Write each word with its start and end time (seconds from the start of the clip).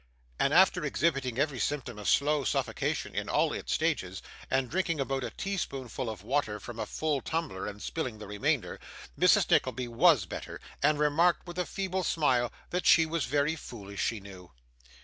And 0.39 0.51
after 0.51 0.83
exhibiting 0.83 1.37
every 1.37 1.59
symptom 1.59 1.99
of 1.99 2.09
slow 2.09 2.43
suffocation 2.43 3.13
in 3.13 3.29
all 3.29 3.53
its 3.53 3.71
stages, 3.71 4.23
and 4.49 4.67
drinking 4.67 4.99
about 4.99 5.23
a 5.23 5.29
tea 5.29 5.57
spoonful 5.57 6.09
of 6.09 6.23
water 6.23 6.59
from 6.59 6.79
a 6.79 6.87
full 6.87 7.21
tumbler, 7.21 7.67
and 7.67 7.79
spilling 7.83 8.17
the 8.17 8.25
remainder, 8.25 8.79
Mrs. 9.15 9.51
Nickleby 9.51 9.87
WAS 9.89 10.25
better, 10.25 10.59
and 10.81 10.97
remarked, 10.97 11.45
with 11.45 11.59
a 11.59 11.67
feeble 11.67 12.03
smile, 12.03 12.51
that 12.71 12.87
she 12.87 13.05
was 13.05 13.25
very 13.25 13.55
foolish, 13.55 14.01
she 14.03 14.19
knew. 14.19 14.51